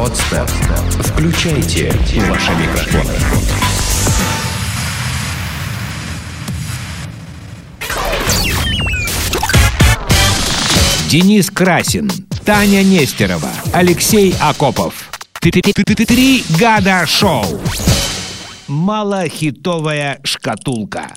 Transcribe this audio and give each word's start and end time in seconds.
Подстер. 0.00 0.46
Включайте 1.04 1.92
ваши 2.26 2.52
микрофоны. 2.52 3.12
Денис 11.10 11.50
Красин, 11.50 12.10
Таня 12.46 12.82
Нестерова, 12.82 13.50
Алексей 13.74 14.34
Акопов. 14.40 15.10
Три 15.34 16.44
года 16.58 17.04
шоу. 17.06 17.44
Малохитовая 18.68 20.18
шкатулка. 20.24 21.12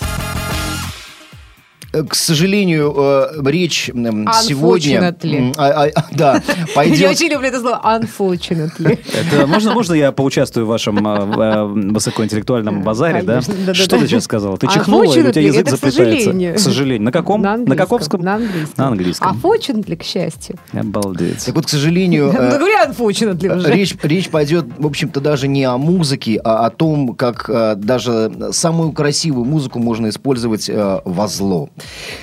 Э, 1.94 2.04
К 2.04 2.16
сожалению, 2.16 2.94
э, 2.98 3.42
речь 3.46 3.86
сегодня... 3.86 5.16
А- 5.58 5.86
а- 5.86 5.90
Да, 6.12 6.42
Я 6.48 6.66
пойдет... 6.76 7.12
очень 7.12 7.28
люблю 7.30 7.48
это 7.48 7.60
слово 7.60 7.80
unfortunately. 7.84 9.00
Это 9.14 9.48
можно, 9.48 9.74
можно 9.74 9.94
я 9.94 10.12
поучаствую 10.12 10.66
в 10.66 10.70
вашем 10.70 11.06
а, 11.08 11.66
высокоинтеллектуальном 11.66 12.82
базаре, 12.82 13.22
да? 13.22 13.42
Да-да-да. 13.42 13.74
Что 13.74 14.00
ты 14.00 14.08
сейчас 14.08 14.24
сказала? 14.24 14.58
Ты 14.58 14.68
чихнула 14.68 15.04
или 15.04 15.28
у 15.28 15.32
тебя 15.32 15.42
язык 15.44 15.68
к 15.68 15.70
заплетается? 15.70 16.24
сожалению. 16.24 16.56
К 16.56 16.60
сожалению. 16.60 17.04
На 17.04 17.12
каком? 17.12 17.42
На 17.42 17.54
английском. 17.54 17.78
Каковском? 17.78 18.22
На 18.22 18.36
английском. 18.36 18.74
На 18.78 18.88
английском. 18.88 19.28
А 19.44 19.48
fortunately, 19.48 19.96
к 19.96 20.04
счастью. 20.04 20.58
Обалдеть. 20.74 21.46
Так 21.46 21.56
вот, 21.56 21.66
к 21.66 21.70
сожалению, 21.70 22.32
Ну, 22.34 22.40
э, 22.40 22.58
говори 22.58 22.74
unfortunately 22.88 23.56
уже. 23.56 23.72
Речь, 23.72 23.96
речь 24.02 24.30
пойдет, 24.30 24.66
в 24.78 24.86
общем-то, 24.86 25.20
даже 25.22 25.48
не 25.48 25.64
о 25.64 25.78
музыке, 25.78 26.40
а 26.44 26.66
о 26.66 26.70
том, 26.70 27.14
как 27.16 27.50
э, 27.50 27.76
даже 27.76 28.32
самую 28.52 28.92
красивую 28.94 29.46
музыку 29.46 29.80
можно 29.80 30.10
использовать 30.10 30.70
э, 30.70 31.02
во 31.06 31.28
зло. 31.28 31.70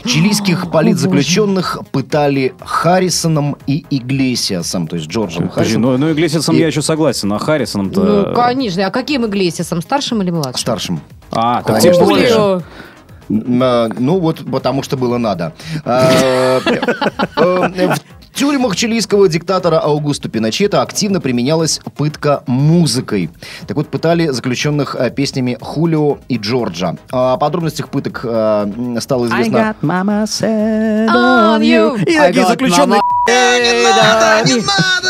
Чилийских 0.04 0.70
политзаключенных 0.70 1.78
пытали 1.92 2.54
Харрисоном 2.60 3.56
и 3.66 3.84
Иглесиасом, 3.90 4.86
то 4.86 4.96
есть 4.96 5.08
Джорджем 5.08 5.48
Харрисоном. 5.48 5.92
ну, 5.92 5.98
ну 5.98 6.12
Иглесиасом 6.12 6.56
И- 6.56 6.58
я 6.58 6.66
еще 6.66 6.82
согласен, 6.82 7.32
а 7.32 7.38
Харрисоном-то... 7.38 8.00
Ну, 8.00 8.34
конечно. 8.34 8.86
А 8.86 8.90
каким 8.90 9.26
Иглесиасом? 9.26 9.82
Старшим 9.82 10.22
или 10.22 10.30
младшим? 10.30 10.58
Старшим. 10.58 11.00
А, 11.30 11.62
так 11.62 11.80
тем 11.80 11.94
более. 11.98 12.62
Э, 13.28 13.88
Ну 13.98 14.18
вот, 14.18 14.42
потому 14.50 14.82
что 14.82 14.96
было 14.96 15.18
надо. 15.18 15.52
Э, 15.84 16.60
э, 17.36 17.88
В 17.88 18.09
тюрьмах 18.40 18.74
чилийского 18.74 19.28
диктатора 19.28 19.80
Аугуста 19.80 20.30
Пиночета 20.30 20.80
активно 20.80 21.20
применялась 21.20 21.78
пытка 21.94 22.42
музыкой. 22.46 23.28
Так 23.66 23.76
вот, 23.76 23.88
пытали 23.88 24.28
заключенных 24.28 24.96
э, 24.98 25.10
песнями 25.10 25.58
Хулио 25.60 26.16
и 26.26 26.38
Джорджа. 26.38 26.96
О 27.12 27.36
подробностях 27.36 27.90
пыток 27.90 28.22
э, 28.24 28.96
стало 29.00 29.26
известно... 29.26 29.76
mama 29.82 30.24
said 30.24 31.10
On 31.10 31.60
you. 31.60 32.02
И 32.06 32.16
I 32.16 32.28
такие 32.28 32.46
got 32.46 32.48
заключенные... 32.48 33.00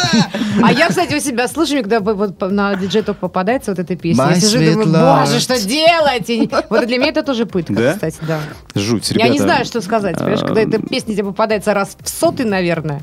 А 0.62 0.72
я, 0.72 0.88
кстати, 0.88 1.14
у 1.14 1.20
себя 1.20 1.48
слушаю, 1.48 1.82
когда 1.82 2.00
вот- 2.00 2.40
на 2.40 2.74
диджей 2.74 3.02
топ 3.02 3.18
попадается 3.18 3.70
вот 3.70 3.78
эта 3.78 3.96
песня. 3.96 4.30
Я 4.30 4.40
сижу 4.40 4.60
и 4.60 4.72
думаю, 4.72 5.20
боже, 5.20 5.40
что 5.40 5.60
делать? 5.60 6.28
Вот 6.68 6.86
для 6.86 6.98
меня 6.98 7.10
это 7.10 7.22
тоже 7.22 7.46
пытка, 7.46 7.94
кстати, 7.94 8.18
да. 8.26 8.40
Жуть, 8.74 9.10
Я 9.10 9.14
ребята. 9.14 9.32
не 9.32 9.38
знаю, 9.38 9.64
что 9.64 9.80
сказать, 9.80 10.16
понимаешь, 10.16 10.40
когда 10.40 10.60
а, 10.60 10.64
эта 10.64 10.78
песня 10.78 11.14
тебе 11.14 11.24
попадается 11.24 11.74
раз 11.74 11.96
в 12.02 12.08
сотый, 12.08 12.46
наверное. 12.46 13.02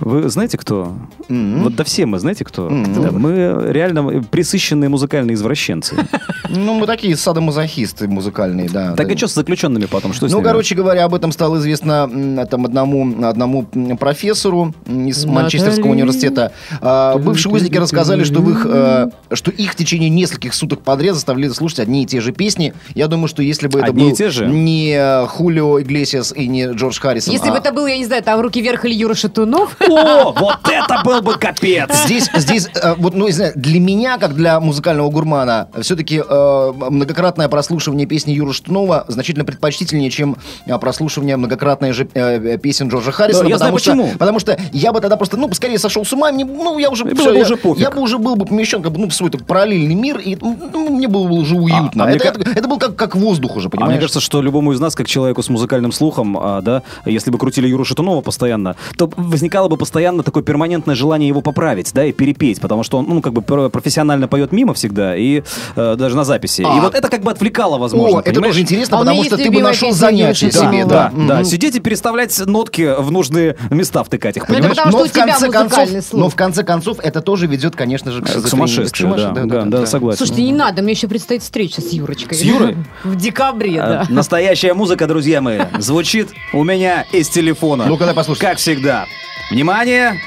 Вы 0.00 0.28
знаете 0.28 0.58
кто? 0.58 0.94
Вот 1.28 1.74
да 1.74 1.84
все 1.84 2.06
мы, 2.06 2.18
знаете 2.18 2.44
кто? 2.44 2.68
Мгм. 2.68 3.02
Да, 3.02 3.10
мы 3.12 3.72
реально 3.72 4.22
присыщенные 4.22 4.88
музыкальные 4.88 5.34
извращенцы. 5.34 5.96
Ну, 6.48 6.74
мы 6.74 6.86
такие 6.86 7.16
садомазохисты 7.16 8.06
музыкальные, 8.06 8.68
да. 8.68 8.94
Так 8.94 9.10
и 9.10 9.16
что 9.16 9.26
с 9.26 9.34
заключенными 9.34 9.86
потом? 9.86 10.12
Что 10.12 10.28
Ну, 10.28 10.42
короче 10.42 10.76
говоря, 10.76 11.04
об 11.04 11.14
этом 11.14 11.32
стало 11.32 11.58
известно 11.58 12.46
там, 12.48 12.66
одному, 12.66 13.26
одному 13.26 13.64
профессору 13.98 14.72
из. 14.86 15.24
Манчестерского 15.24 15.90
университета. 15.90 16.52
А, 16.80 17.18
Бывшие 17.18 17.52
узники 17.52 17.76
рассказали, 17.76 18.24
что, 18.24 18.40
в 18.40 18.50
их, 18.50 18.66
э, 18.68 19.08
что 19.32 19.50
их 19.50 19.72
в 19.72 19.76
течение 19.76 20.08
нескольких 20.08 20.54
суток 20.54 20.82
подряд 20.82 21.14
заставляли 21.14 21.50
слушать 21.50 21.80
одни 21.80 22.04
и 22.04 22.06
те 22.06 22.20
же 22.20 22.32
песни. 22.32 22.74
Я 22.94 23.08
думаю, 23.08 23.28
что 23.28 23.42
если 23.42 23.66
бы 23.66 23.80
это 23.80 23.92
был 23.92 24.12
те 24.12 24.30
же? 24.30 24.46
не 24.46 25.26
Хулио 25.26 25.80
Иглесиас 25.80 26.32
и 26.32 26.46
не 26.46 26.66
Джордж 26.66 27.00
Харрисон, 27.00 27.32
Если 27.32 27.48
а- 27.48 27.52
бы 27.52 27.58
это 27.58 27.72
был, 27.72 27.86
я 27.86 27.98
не 27.98 28.04
знаю, 28.04 28.22
там 28.22 28.40
руки 28.40 28.60
вверх 28.60 28.84
или 28.84 28.94
Юра 28.94 29.14
Шатунов, 29.14 29.76
О, 29.88 30.32
вот 30.32 30.58
это 30.64 31.02
был 31.04 31.22
бы 31.22 31.34
капец! 31.34 31.90
Здесь, 32.04 32.30
здесь, 32.34 32.68
э, 32.74 32.94
вот, 32.96 33.14
ну, 33.14 33.26
не 33.26 33.32
знаю, 33.32 33.52
для 33.56 33.80
меня, 33.80 34.18
как 34.18 34.34
для 34.34 34.58
музыкального 34.60 35.08
гурмана, 35.10 35.68
все-таки 35.80 36.20
многократное 36.20 37.48
прослушивание 37.48 38.06
песни 38.06 38.32
Юры 38.32 38.52
Штунова 38.52 39.04
значительно 39.08 39.44
предпочтительнее, 39.44 40.10
чем 40.10 40.36
э, 40.66 40.78
прослушивание 40.78 41.36
многократное 41.36 41.92
же 41.92 42.08
э, 42.14 42.58
песен 42.58 42.88
Джорджа 42.88 43.12
Харрисона. 43.12 43.44
Да, 43.44 43.50
я 43.50 43.58
знаю 43.58 43.78
что, 43.78 43.92
почему. 43.92 44.10
Потому 44.18 44.38
что 44.40 44.58
я 44.72 44.92
бы 44.92 45.00
тогда 45.00 45.16
просто, 45.16 45.36
ну, 45.36 45.52
скорее 45.54 45.78
сошел 45.78 46.04
с 46.04 46.12
ума, 46.12 46.30
мне, 46.32 46.44
ну, 46.44 46.78
я 46.78 46.90
уже, 46.90 47.04
И 47.04 47.14
всё, 47.14 47.26
было 47.26 47.34
я, 47.34 47.42
уже 47.42 47.56
пофиг. 47.56 47.82
я 47.82 47.90
бы 47.90 48.00
уже 48.00 48.18
был 48.18 48.36
бы 48.36 48.44
помещен 48.46 48.82
как 48.82 48.92
бы, 48.92 48.98
ну, 48.98 49.08
в 49.08 49.14
свой 49.14 49.30
такой 49.30 49.46
параллельный 49.46 49.94
мир, 49.94 50.18
и 50.18 50.36
ну, 50.40 50.90
мне 50.90 51.08
было 51.08 51.26
бы 51.28 51.34
уже 51.36 51.54
уютно. 51.56 52.04
а 52.04 52.06
мне 52.06 52.16
это, 52.16 52.32
ка- 52.32 52.40
это, 52.40 52.50
это 52.50 52.68
был 52.68 52.78
как, 52.78 52.96
как 52.96 53.16
воздух 53.16 53.56
уже, 53.56 53.68
А 53.68 53.70
понимаешь? 53.70 53.90
мне 53.92 54.00
кажется, 54.00 54.20
что 54.20 54.42
любому 54.42 54.72
из 54.72 54.80
нас, 54.80 54.94
как 54.94 55.06
человеку 55.06 55.42
с 55.42 55.48
музыкальным 55.48 55.92
слухом, 55.92 56.36
а, 56.38 56.60
да, 56.62 56.82
если 57.04 57.30
бы 57.30 57.38
крутили 57.38 57.68
Юру 57.68 57.84
Шатунова 57.84 58.20
постоянно, 58.20 58.76
то 58.96 59.10
возникало 59.16 59.68
бы 59.68 59.75
постоянно 59.76 60.22
такое 60.22 60.42
перманентное 60.42 60.94
желание 60.94 61.28
его 61.28 61.40
поправить, 61.40 61.92
да, 61.94 62.04
и 62.04 62.12
перепеть, 62.12 62.60
потому 62.60 62.82
что 62.82 62.98
он, 62.98 63.06
ну, 63.08 63.20
как 63.22 63.32
бы 63.32 63.42
пр- 63.42 63.70
профессионально 63.70 64.28
поет 64.28 64.52
мимо 64.52 64.74
всегда, 64.74 65.16
и 65.16 65.42
э, 65.76 65.96
даже 65.98 66.16
на 66.16 66.24
записи. 66.24 66.62
А. 66.66 66.76
И 66.76 66.80
вот 66.80 66.94
это 66.94 67.08
как 67.08 67.22
бы 67.22 67.30
отвлекало, 67.30 67.78
возможно, 67.78 68.18
О, 68.18 68.20
это 68.20 68.40
тоже 68.40 68.60
интересно, 68.60 68.96
А 68.98 69.00
потому 69.00 69.24
что 69.24 69.36
ты 69.36 69.50
бы 69.50 69.60
нашел 69.62 69.92
занятие 69.92 70.50
Шатунова. 70.50 70.72
себе, 70.72 70.84
Да, 70.84 71.12
да. 71.14 71.26
да, 71.26 71.34
Мгм. 71.36 71.44
сидеть 71.44 71.74
и 71.76 71.80
переставлять 71.80 72.38
нотки 72.46 72.94
в 73.00 73.10
нужные 73.10 73.56
места 73.70 74.02
втыкать 74.04 74.36
их, 74.36 74.48
Ну, 74.48 74.54
это 74.54 74.68
понимаешь? 74.68 74.76
потому 74.76 74.90
что 74.90 74.98
но 74.98 75.04
у 75.04 75.08
в 75.08 75.12
конце 75.12 75.50
концов, 75.50 75.88
слух. 76.04 76.20
но 76.20 76.28
в 76.28 76.34
конце 76.36 76.64
концов 76.64 76.98
это 77.02 77.20
тоже 77.20 77.46
ведет, 77.46 77.76
конечно 77.76 78.10
же, 78.12 78.22
к, 78.22 78.26
К 78.26 78.46
сумасшествию, 78.48 79.12
к 79.12 79.16
да, 79.16 79.22
сумасшествию, 79.28 79.46
да, 79.70 79.78
да, 79.80 79.86
согласен. 79.86 80.18
Слушайте, 80.18 80.42
не 80.42 80.52
надо, 80.52 80.82
мне 80.82 80.92
еще 80.92 81.08
предстоит 81.08 81.42
встреча 81.42 81.80
с 81.80 81.92
Юрочкой. 81.92 82.36
С 82.36 82.42
Юрой? 82.42 82.76
В 83.04 83.16
декабре, 83.16 83.80
А, 83.80 83.86
да. 83.86 84.06
Настоящая 84.08 84.74
музыка, 84.74 85.06
друзья 85.06 85.40
мои, 85.40 85.60
звучит 85.78 86.28
у 86.52 86.64
меня 86.64 87.04
из 87.12 87.28
телефона. 87.28 87.86
Ну-ка, 87.86 88.04
дай 88.06 88.14
послушать. 88.14 88.42
Как 88.42 88.58
всегда. 88.58 89.06
Внимание, 89.50 90.20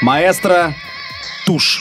маэстро, 0.00 0.74
тушь. 1.44 1.80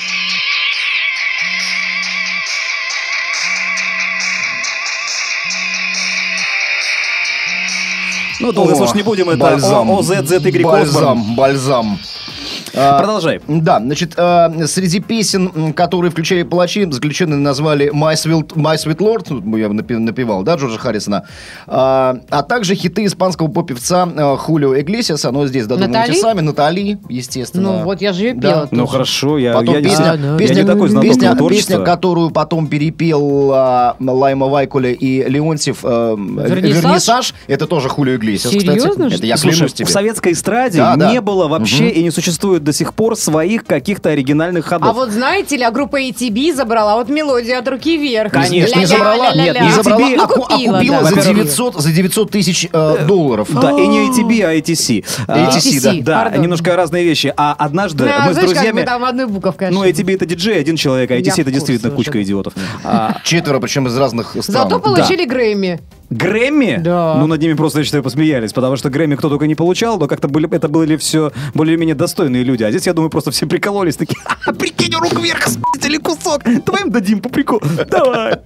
Ну, 8.40 8.52
долго 8.52 8.76
слушать 8.76 8.96
не 8.96 9.04
будем, 9.04 9.30
это 9.30 9.38
бальзам. 9.38 9.92
ОЗЗY 9.92 10.64
Бальзам, 10.64 11.36
бальзам. 11.36 12.00
А, 12.76 12.98
Продолжай. 13.00 13.42
Да, 13.48 13.80
значит, 13.80 14.14
э, 14.18 14.68
среди 14.68 15.00
песен, 15.00 15.74
которые 15.74 16.12
включали 16.12 16.44
палачи, 16.44 16.86
заключенные 16.92 17.38
назвали 17.40 17.92
My 17.94 18.14
Sweet, 18.14 18.54
My 18.56 18.76
Sweet 18.76 18.98
Lord, 18.98 19.42
ну, 19.44 19.58
я 19.58 19.70
напевал, 19.70 20.44
да, 20.44 20.56
Джорджа 20.56 20.78
Харрисона, 20.78 21.26
а, 21.68 22.18
а 22.30 22.44
также 22.44 22.76
хиты 22.76 23.06
испанского 23.06 23.48
поп-певца 23.48 24.06
Хулио 24.38 24.80
Иглесиаса, 24.80 25.32
но 25.32 25.46
здесь 25.48 25.66
додумайте 25.68 25.98
Натали? 26.00 26.20
сами, 26.20 26.42
Натали, 26.42 26.98
естественно. 27.10 27.72
Ну, 27.80 27.84
вот 27.84 28.02
я 28.02 28.14
же 28.14 28.24
ее 28.26 28.34
Да. 28.34 28.50
пела. 28.50 28.68
Ну, 28.72 28.86
хорошо, 28.86 29.38
я, 29.38 29.54
Потом 29.54 29.76
я, 29.76 29.82
не 29.82 29.88
песня, 29.90 30.04
знаю, 30.18 30.38
песня, 30.38 30.56
я 30.58 30.62
не 30.64 30.68
такой 30.68 30.90
знаток 30.90 31.10
песня, 31.10 31.36
песня, 31.50 31.80
которую 31.80 32.32
потом 32.32 32.68
перепел 32.68 33.52
а, 33.54 33.96
Лайма 34.00 34.48
Вайкуля 34.48 34.92
и 34.92 35.24
Леонтьев 35.30 35.80
э, 35.84 36.16
Вернисаж? 36.18 36.84
Вернисаж, 36.84 37.34
это 37.48 37.68
тоже 37.68 37.90
Хулио 37.90 38.16
Иглесиас, 38.16 38.54
кстати. 38.56 39.14
Это 39.16 39.26
я 39.26 39.38
Слушай, 39.38 39.56
клянусь 39.56 39.74
тебе. 39.74 39.86
в 39.88 39.90
советской 39.90 40.34
эстраде 40.34 40.78
Да, 40.80 40.96
да. 40.96 41.12
не 41.12 41.22
было 41.22 41.48
вообще 41.48 41.90
и 41.90 42.04
не 42.04 42.12
существует 42.12 42.59
до 42.64 42.74
сих 42.74 42.94
пор 42.94 43.16
своих 43.16 43.66
каких-то 43.66 44.10
оригинальных 44.10 44.66
ходов. 44.66 44.90
А 44.90 44.94
вот 44.94 45.10
знаете 45.10 45.58
ли, 45.58 45.64
а 45.64 45.72
группа 45.72 46.02
ATB 46.02 46.54
забрала 46.54 46.96
вот 46.96 47.10
мелодию 47.10 47.58
от 47.60 47.68
руки 47.68 47.98
вверх. 47.98 48.32
Конечно. 48.32 48.80
Не 48.80 48.86
забрала, 48.86 49.34
нет, 49.36 49.62
не 49.62 49.72
забрала, 49.72 50.08
а, 50.24 50.28
ку- 50.28 50.44
а 50.44 50.56
купила, 50.56 50.80
да. 50.80 51.04
за 51.04 51.16
Во-первых, 51.16 51.44
900, 51.44 51.76
за 51.82 51.92
900 51.92 52.32
тысяч 52.32 52.68
э, 52.72 53.06
долларов. 53.08 53.48
Да, 53.52 53.72
и 53.72 53.88
не 53.88 54.10
ATB, 54.10 54.44
а 54.44 54.56
ATC. 54.56 55.06
А, 55.28 55.50
ATC, 55.50 56.04
да. 56.04 56.30
Да, 56.30 56.38
немножко 56.38 56.76
разные 56.76 57.04
вещи. 57.04 57.34
А 57.36 57.54
однажды 57.58 58.06
Ну, 58.06 58.26
мы 58.28 58.34
с 58.34 58.38
друзьями... 58.38 58.84
там 58.84 59.04
одной 59.04 59.28
буковкой 59.28 59.70
Ну. 59.72 59.86
ATB 59.86 60.16
это 60.16 60.26
диджей, 60.26 60.60
один 60.60 60.76
человек, 60.76 61.12
а 61.12 61.16
ATC 61.16 61.42
это 61.42 61.52
действительно 61.52 61.92
кучка 61.94 62.22
идиотов. 62.24 62.54
А, 62.84 63.18
Четверо, 63.24 63.60
причем 63.60 63.88
из 63.88 63.98
разных 63.98 64.30
стран. 64.42 64.70
Зато 64.70 64.80
получили 64.80 65.26
Грэмми. 65.26 65.80
Грэмми? 66.10 66.78
Да. 66.84 67.16
Ну, 67.20 67.28
над 67.28 67.42
ними 67.42 67.54
просто, 67.54 67.80
я 67.80 67.86
считаю, 67.86 68.04
посмеялись, 68.04 68.52
потому 68.54 68.76
что 68.76 68.90
Грэмми 68.90 69.16
кто 69.16 69.30
только 69.30 69.46
не 69.48 69.56
получал, 69.56 70.00
но 70.00 70.08
как-то 70.08 70.28
были, 70.28 70.48
это 70.54 70.68
были 70.68 70.98
все 70.98 71.32
более-менее 71.54 71.96
достойные 71.96 72.44
люди. 72.44 72.64
А 72.64 72.70
здесь, 72.72 72.88
я 72.88 72.94
думаю, 72.94 73.10
просто 73.10 73.32
все 73.32 73.46
прикололись, 73.46 73.96
такие, 73.96 74.18
«Ха, 74.24 74.52
прикинь, 74.54 74.94
руку 74.96 75.22
вверх, 75.22 75.48
или 75.86 75.98
кусок, 75.98 76.44
давай 76.66 76.84
им 76.84 76.92
дадим 76.92 77.20
по 77.20 77.30
приколу, 77.30 77.62
давай. 77.90 78.38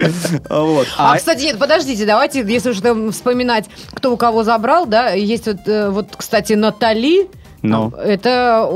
Вот. 0.50 0.88
А, 0.98 1.14
А- 1.14 1.18
кстати, 1.18 1.44
нет, 1.44 1.58
подождите, 1.60 2.06
давайте, 2.06 2.42
если 2.48 2.70
уж 2.72 2.80
там 2.80 3.12
вспоминать, 3.12 3.66
кто 3.94 4.14
у 4.14 4.18
кого 4.18 4.44
забрал, 4.44 4.86
да, 4.86 5.10
есть 5.12 5.48
вот, 5.48 5.68
э, 5.68 5.90
вот 5.90 6.08
кстати, 6.18 6.54
Натали, 6.54 7.28
Ну. 7.62 7.90
это 7.98 8.68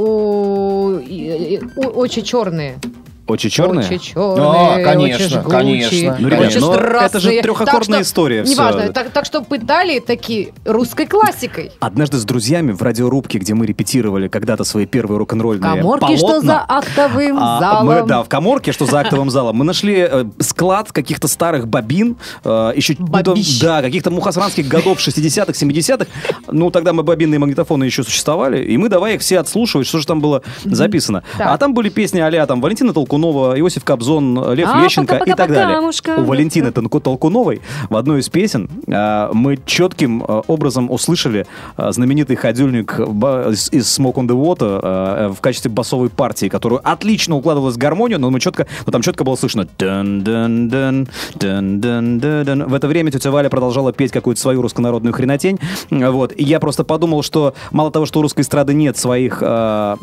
и- 1.00 1.60
о- 1.78 1.90
очень 1.90 2.24
черные. 2.24 2.78
Очи 3.28 3.50
черные? 3.50 3.86
Очи 3.86 3.98
черные, 3.98 4.46
А, 4.46 4.84
конечно, 4.84 5.42
очи 5.42 5.50
конечно. 5.50 6.18
Ну, 6.20 6.28
ребят, 6.30 6.48
очи 6.48 6.58
ну, 6.60 6.74
это 6.74 7.20
же 7.20 7.28
страстные. 7.28 7.42
трехаккордная 7.42 7.80
Так 7.80 7.86
что, 7.86 8.02
история. 8.02 8.44
Неважно, 8.44 8.94
так, 8.94 9.10
так 9.10 9.26
что 9.26 9.42
пытали 9.42 10.00
таки 10.00 10.54
русской 10.66 11.06
классикой. 11.06 11.72
Однажды 11.80 12.18
с 12.18 12.24
друзьями 12.24 12.72
в 12.72 12.82
радиорубке, 12.82 13.40
где 13.40 13.54
мы 13.54 13.66
репетировали 13.66 14.30
когда-то 14.30 14.64
свои 14.64 14.86
первые 14.86 15.20
рок-н-ролльные 15.20 15.76
Коморки, 15.76 16.16
что 16.16 16.28
полотна, 16.28 16.54
за 16.54 16.66
актовым 16.78 17.38
а, 17.40 17.60
залом. 17.60 17.86
мы, 17.86 18.04
да, 18.08 18.24
в 18.24 18.30
коморке, 18.30 18.72
что 18.72 18.86
за 18.86 19.02
актовым 19.02 19.30
залом. 19.30 19.58
Мы 19.58 19.66
нашли 19.66 20.08
э, 20.10 20.26
склад 20.40 20.92
каких-то 20.92 21.28
старых 21.28 21.68
бобин, 21.68 22.16
э, 22.46 22.72
еще 22.76 22.96
ну, 22.98 23.08
Бобищ. 23.08 23.60
да, 23.60 23.82
каких-то 23.82 24.10
мухосранских 24.10 24.68
годов 24.68 25.00
60-х, 25.00 25.52
70-х. 25.52 26.08
Ну, 26.50 26.72
тогда 26.72 26.94
мы 26.94 27.04
бобинные 27.04 27.40
магнитофоны 27.40 27.84
еще 27.84 28.04
существовали, 28.04 28.64
и 28.64 28.78
мы 28.78 28.88
давай 28.90 29.16
их 29.16 29.22
все 29.22 29.40
отслушивать, 29.40 29.88
что 29.88 30.00
же 30.00 30.08
там 30.08 30.22
было 30.22 30.44
записано. 30.64 31.24
А 31.38 31.58
там 31.58 31.74
были 31.74 31.90
песни 31.90 32.20
а 32.20 32.46
там 32.46 32.62
Валентина 32.62 32.94
Толкунова, 32.94 33.17
Иосиф 33.18 33.84
Кобзон, 33.84 34.54
Лев 34.54 34.70
А, 34.72 34.84
Лещенко 34.84 35.16
и 35.16 35.20
так 35.20 35.28
пока-пока-пока, 35.28 35.54
далее. 35.66 35.82
мушка. 35.82 36.16
У 36.18 36.24
Валентины 36.24 36.72
Тонку- 36.72 37.00
Толкуновой 37.00 37.62
в 37.90 37.96
одной 37.96 38.20
из 38.20 38.30
песен 38.30 38.70
э, 38.88 39.30
мы 39.34 39.58
четким 39.66 40.24
э, 40.24 40.42
образом 40.48 40.92
услышали 40.92 41.46
э, 41.78 41.92
знаменитый 41.92 42.36
ходюльник 42.36 43.00
из, 43.00 43.72
из 43.72 44.00
Smoke 44.00 44.16
on 44.16 44.28
the 44.28 44.36
Water 44.36 44.80
э, 44.84 45.28
в 45.30 45.42
качестве 45.42 45.72
басовой 45.72 46.10
партии, 46.10 46.48
которую 46.50 46.82
отлично 46.84 47.36
укладывалась 47.36 47.76
в 47.76 47.78
гармонию, 47.78 48.20
но 48.20 48.30
мы 48.30 48.40
четко, 48.40 48.68
но 48.86 48.92
там 48.92 49.02
четко 49.02 49.24
было 49.24 49.36
слышно 49.36 49.68
дун 49.78 50.24
дун 50.24 50.70
дун 50.70 51.08
дун 51.36 51.80
дун 51.82 52.20
дун 52.20 52.46
дун. 52.46 52.64
В 52.66 52.74
это 52.74 52.88
время 52.88 53.12
тетя 53.12 53.32
Валя 53.32 53.50
продолжала 53.50 53.94
петь 53.94 54.12
какую-то 54.12 54.40
свою 54.42 54.62
руссконародную 54.62 55.14
хренотень. 55.14 55.60
Вот. 55.90 56.34
И 56.36 56.44
я 56.44 56.60
просто 56.60 56.84
подумал, 56.84 57.24
что 57.24 57.54
мало 57.72 57.92
того, 57.92 58.06
что 58.06 58.20
у 58.20 58.22
русской 58.22 58.42
эстрады 58.42 58.74
нет 58.74 58.98
своих, 58.98 59.40
э, 59.42 59.96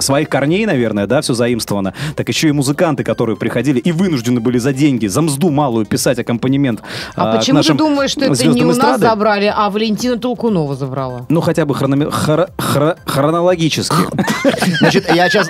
своих 0.00 0.28
корней, 0.28 0.66
наверное, 0.66 1.06
да, 1.06 1.20
все 1.20 1.34
заимствовано, 1.34 1.94
так 2.16 2.28
еще 2.28 2.47
и 2.48 2.52
музыканты, 2.52 3.04
которые 3.04 3.36
приходили 3.36 3.78
и 3.78 3.92
вынуждены 3.92 4.40
были 4.40 4.58
за 4.58 4.72
деньги, 4.72 5.06
за 5.06 5.22
мзду 5.22 5.50
малую 5.50 5.86
писать 5.86 6.18
аккомпанемент 6.18 6.82
А 7.14 7.30
э, 7.30 7.34
к 7.34 7.38
почему 7.38 7.62
ты 7.62 7.74
думаешь, 7.74 8.10
что 8.10 8.24
это 8.24 8.46
не 8.48 8.62
у 8.64 8.68
нас 8.68 8.76
эстрады. 8.78 9.00
забрали, 9.00 9.52
а 9.54 9.70
Валентина 9.70 10.16
Толкунова 10.18 10.74
забрала? 10.74 11.26
Ну, 11.28 11.40
хотя 11.40 11.64
бы 11.66 11.74
хрономе- 11.74 12.10
хро- 12.10 12.50
хро- 12.58 12.96
хронологически. 13.06 13.96
Значит, 14.80 15.08
я 15.14 15.28
сейчас 15.28 15.48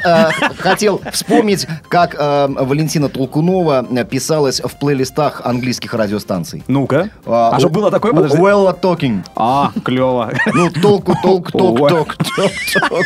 хотел 0.58 1.00
вспомнить, 1.12 1.66
как 1.88 2.14
э, 2.18 2.46
Валентина 2.48 3.08
Толкунова 3.08 3.86
э, 3.90 4.04
писалась 4.04 4.60
в 4.60 4.78
плейлистах 4.78 5.42
английских 5.44 5.94
радиостанций. 5.94 6.62
Ну-ка. 6.68 7.10
А 7.26 7.54
у- 7.56 7.60
что 7.60 7.68
было 7.68 7.90
такое? 7.90 8.12
Подожди. 8.12 8.36
Well 8.38 8.78
talking. 8.80 9.20
А, 9.36 9.72
клево. 9.84 10.32
Ну, 10.54 10.70
толку, 10.70 11.14
толк, 11.22 11.52
толк, 11.52 11.80
Ой. 11.80 11.90
ток, 11.90 12.16
ток, 12.16 12.50
ток. 12.88 13.04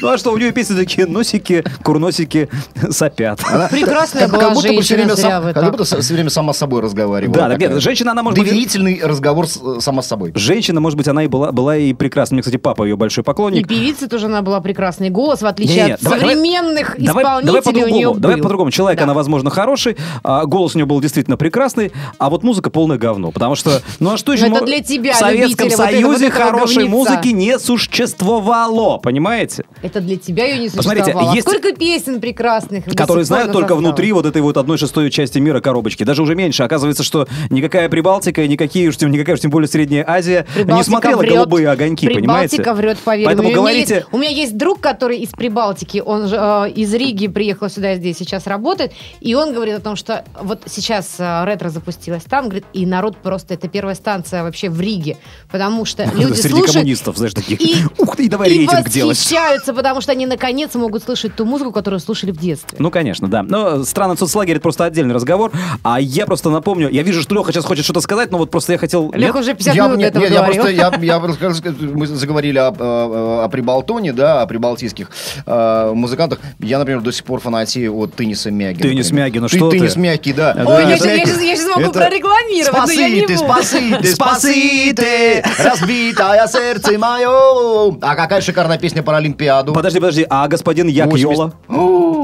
Ну 0.00 0.08
а 0.08 0.18
что, 0.18 0.32
у 0.32 0.36
нее 0.38 0.52
песни 0.52 0.74
такие 0.74 1.06
носики, 1.06 1.64
курносики 1.82 2.48
сопят. 2.90 3.40
Прекрасная 3.70 4.22
Как, 4.22 4.30
была 4.32 4.40
как 4.44 4.54
будто 4.54 4.68
бы 4.72 4.80
все 4.82 4.96
женщина, 4.96 5.14
время, 5.14 5.16
сам- 5.16 5.52
как 5.54 5.70
будто 5.70 5.84
все 5.84 6.14
время 6.14 6.30
сама 6.30 6.52
с 6.52 6.58
собой 6.58 6.80
разговаривала. 6.82 7.34
Да, 7.36 7.48
так 7.50 7.58
нет, 7.60 7.80
женщина, 7.82 8.12
она 8.12 8.22
может 8.22 8.38
быть... 8.38 8.48
Доверительный 8.48 9.00
разговор 9.02 9.46
с- 9.48 9.60
э, 9.62 9.80
сама 9.80 10.02
с 10.02 10.06
собой. 10.08 10.32
Женщина, 10.34 10.80
может 10.80 10.96
быть, 10.96 11.08
она 11.08 11.24
и 11.24 11.26
была, 11.28 11.52
была 11.52 11.76
и 11.76 11.92
прекрасна. 11.92 12.34
Мне, 12.34 12.42
кстати, 12.42 12.56
папа 12.56 12.84
ее 12.84 12.96
большой 12.96 13.22
И 13.22 13.24
поклонник. 13.24 13.68
певица 13.68 14.08
тоже 14.08 14.26
она 14.26 14.42
была 14.42 14.60
прекрасный 14.60 15.10
голос, 15.10 15.42
в 15.42 15.46
отличие 15.46 15.94
от 15.94 16.00
давай- 16.02 16.20
давай- 16.20 16.34
современных 16.34 16.96
Давай, 16.98 17.24
давай 17.24 17.60
исполнителей 17.60 17.82
у 17.84 17.86
нее 17.86 17.92
по-другому. 18.08 18.20
Давай 18.20 18.36
по-другому. 18.38 18.70
Человек, 18.70 18.98
Да. 18.98 19.04
она, 19.04 19.14
возможно, 19.14 19.50
хороший, 19.50 19.96
а 20.22 20.44
голос 20.46 20.74
у 20.74 20.78
нее 20.78 20.86
был 20.86 21.00
действительно 21.00 21.36
прекрасный, 21.36 21.92
а 22.18 22.30
вот 22.30 22.42
музыка 22.42 22.70
полное 22.70 22.98
говно. 22.98 23.30
Потому 23.30 23.54
что, 23.54 23.82
ну 24.00 24.12
а 24.12 24.16
что 24.16 24.32
еще... 24.32 24.46
это 24.46 24.64
для 24.64 24.80
тебя, 24.80 25.12
В 25.14 25.16
Советском 25.16 25.68
вот 25.68 25.76
Союзе 25.76 26.24
вот 26.26 26.34
хорошей 26.34 26.88
музыки 26.88 27.28
не 27.28 27.58
существовало, 27.58 28.98
понимаете? 28.98 29.64
Это 29.82 30.00
для 30.00 30.16
тебя 30.16 30.46
ее 30.46 30.58
не 30.60 30.68
Посмотрите, 30.70 31.04
существовало. 31.04 31.32
А 31.32 31.34
есть- 31.34 31.48
Сколько 31.48 31.72
песен 31.74 32.20
прекрасных. 32.20 32.84
которые 32.84 33.24
знают 33.24 33.48
на 33.48 33.52
только 33.52 33.68
составе. 33.68 33.86
внутри 33.88 34.12
вот 34.12 34.26
этой 34.26 34.42
вот 34.42 34.56
одной 34.56 34.78
шестой 34.78 35.10
части 35.10 35.38
мира 35.38 35.60
коробочки. 35.60 36.02
Даже 36.04 36.22
уже 36.22 36.34
меньше. 36.34 36.62
Оказывается, 36.62 37.02
что 37.02 37.26
никакая 37.50 37.88
Прибалтика 37.88 38.42
и 38.42 38.48
никакие 38.48 38.88
уж 38.88 38.96
тем, 38.96 39.10
никакая 39.10 39.34
уж 39.34 39.40
тем 39.40 39.50
более 39.50 39.68
Средняя 39.68 40.04
Азия 40.08 40.46
не 40.56 40.62
Прибалтика 40.64 40.84
смотрела 40.90 41.18
врет. 41.18 41.32
голубые 41.34 41.68
огоньки, 41.68 42.08
понимаете? 42.08 42.56
Прибалтика 42.56 42.74
врет, 42.74 42.98
поверь. 42.98 43.26
Поэтому. 43.26 43.48
У 43.48 43.50
меня 43.50 43.60
говорите... 43.60 43.94
есть- 43.94 44.06
У 44.12 44.18
меня 44.18 44.30
есть 44.30 44.56
друг, 44.56 44.80
который 44.80 45.18
из 45.18 45.28
Прибалтики, 45.30 46.02
он 46.04 46.28
же 46.28 46.36
э, 46.38 46.70
из 46.74 46.92
Риги 46.94 47.26
приехал 47.28 47.68
сюда, 47.68 47.94
здесь 47.96 48.16
сейчас 48.18 48.46
работает, 48.46 48.92
и 49.20 49.34
он 49.34 49.52
говорит 49.52 49.74
о 49.76 49.80
том, 49.80 49.96
что 49.96 50.24
вот 50.40 50.62
сейчас 50.66 51.16
э, 51.18 51.44
ретро 51.44 51.68
запустилась 51.68 52.22
там, 52.24 52.44
говорит, 52.44 52.64
и 52.72 52.86
народ 52.86 53.16
просто, 53.18 53.54
это 53.54 53.68
первая 53.68 53.94
станция 53.94 54.42
вообще 54.42 54.68
в 54.70 54.80
Риге, 54.80 55.16
потому 55.50 55.84
что 55.84 56.04
люди 56.14 56.32
Среди 56.34 56.48
слушают 56.48 56.72
коммунистов, 56.72 57.16
знаешь, 57.16 57.34
таких. 57.34 57.58
Ух 57.98 58.16
ты, 58.16 58.28
давай 58.28 58.48
рейтинг 58.48 58.88
делать. 58.88 59.18
Восхищаются, 59.56 59.74
потому 59.74 60.00
что 60.00 60.12
они 60.12 60.26
наконец 60.26 60.74
могут 60.74 61.02
слышать 61.02 61.34
ту 61.34 61.44
музыку, 61.44 61.72
которую 61.72 62.00
слушали 62.00 62.30
в 62.30 62.36
детстве. 62.38 62.76
Ну, 62.80 62.90
конечно, 62.90 63.28
да. 63.28 63.42
Но 63.42 63.84
страна 63.84 64.16
соцлагерь 64.16 64.56
это 64.56 64.62
просто 64.62 64.84
отдельный 64.84 65.14
разговор. 65.14 65.52
А 65.82 66.00
я 66.00 66.26
просто 66.26 66.50
напомню, 66.50 66.88
я 66.90 67.02
вижу, 67.02 67.22
что 67.22 67.34
Леха 67.34 67.52
сейчас 67.52 67.64
хочет 67.64 67.84
что-то 67.84 68.00
сказать, 68.00 68.30
но 68.30 68.38
вот 68.38 68.50
просто 68.50 68.72
я 68.72 68.78
хотел... 68.78 69.10
Леха 69.12 69.38
уже 69.38 69.54
50 69.54 69.74
Я, 69.74 69.84
минут 69.86 69.98
нет, 69.98 70.10
этого 70.10 70.24
нет, 70.24 70.32
я 70.32 70.42
просто, 70.42 70.68
я, 70.68 70.92
я 71.00 71.20
просто 71.20 71.74
мы 71.80 72.06
заговорили 72.06 72.58
о, 72.58 72.68
о, 72.78 73.44
о 73.44 73.48
Прибалтоне, 73.48 74.12
да, 74.12 74.42
о 74.42 74.46
прибалтийских 74.46 75.10
э, 75.46 75.92
музыкантах. 75.94 76.40
Я, 76.60 76.78
например, 76.78 77.00
до 77.02 77.12
сих 77.12 77.24
пор 77.24 77.40
фанатею 77.40 77.96
от 77.96 78.14
Тенниса 78.14 78.50
Мяги. 78.50 78.82
Теннис. 78.82 79.10
Мяги, 79.10 79.38
ну 79.38 79.48
Ты- 79.48 79.56
что 79.56 79.70
ты? 79.70 79.78
Теннис 79.78 79.96
Мягкий, 79.96 80.32
да. 80.32 80.54
Ой, 80.66 80.82
я 80.82 80.98
Теннис 80.98 80.98
щас- 80.98 81.06
я 81.06 81.16
Мягкий. 81.16 81.30
щас- 81.32 81.42
я 81.42 81.56
щас 81.56 81.66
могу 81.68 81.80
Это- 81.90 81.92
прорекламировать, 81.92 82.86
но 82.86 82.92
я 82.92 83.08
не 83.08 83.16
Спасите, 83.16 83.36
буду. 83.36 83.52
спасите, 83.52 84.06
спасите, 84.14 85.44
разбитое 85.58 86.46
сердце 86.46 86.98
мое. 86.98 87.96
А 88.02 88.14
какая 88.14 88.40
шикарная 88.40 88.78
песня 88.78 89.02
про 89.02 89.16
Олимпиаду. 89.18 89.45
Подожди, 89.74 90.00
подожди, 90.00 90.26
а 90.28 90.48
господин 90.48 90.88
Як 90.88 91.06
80. 91.06 91.32
Йола? 91.38 91.52